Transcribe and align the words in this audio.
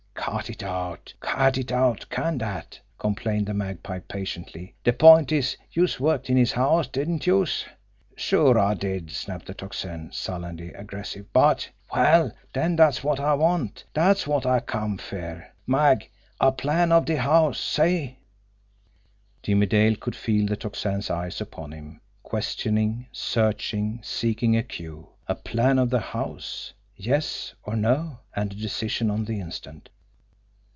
"Cut 0.13 0.51
it 0.51 0.61
out! 0.61 1.13
Cut 1.19 1.57
it 1.57 1.71
out! 1.71 2.05
Can 2.09 2.37
dat!" 2.37 2.79
complained 2.99 3.47
the 3.47 3.55
Magpie 3.55 3.99
patiently. 3.99 4.75
"De 4.83 4.93
point 4.93 5.31
is, 5.31 5.57
youse 5.71 5.99
worked 5.99 6.29
in 6.29 6.37
his 6.37 6.51
house, 6.51 6.87
didn't 6.87 7.25
youse?" 7.25 7.65
"Sure 8.15 8.57
I 8.57 8.75
did!" 8.75 9.09
snapped 9.11 9.47
the 9.47 9.53
Tocsin, 9.55 10.11
sullenly 10.13 10.73
aggressive; 10.73 11.25
"but" 11.33 11.69
"Well, 11.93 12.31
den, 12.53 12.75
dat's 12.75 13.03
wot 13.03 13.19
I 13.19 13.33
want, 13.33 13.83
dat's 13.95 14.27
wot 14.27 14.45
I 14.45 14.59
come 14.59 14.97
fer, 14.99 15.47
Mag 15.65 16.07
a 16.39 16.51
plan 16.51 16.91
of 16.91 17.05
de 17.05 17.17
house. 17.17 17.59
See?" 17.59 18.19
Jimmie 19.41 19.65
Dale 19.65 19.95
could 19.95 20.15
feel 20.15 20.45
the 20.45 20.55
Tocsin's 20.55 21.09
eyes 21.09 21.41
upon 21.41 21.73
him, 21.73 21.99
questioning, 22.23 23.07
searching, 23.11 23.99
seeking 24.03 24.55
a 24.55 24.63
cue. 24.63 25.09
A 25.27 25.35
plan 25.35 25.79
of 25.79 25.89
the 25.89 25.99
house 25.99 26.73
yes 26.95 27.53
or 27.63 27.75
no? 27.75 28.19
And 28.35 28.53
a 28.53 28.55
decision 28.55 29.09
on 29.09 29.25
the 29.25 29.39
instant! 29.39 29.89